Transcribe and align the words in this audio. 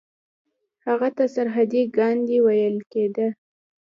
هغه 0.85 1.09
ته 1.15 1.23
سرحدي 1.35 1.81
ګاندي 1.95 2.37
ویل 2.45 2.77
کیده. 2.91 3.27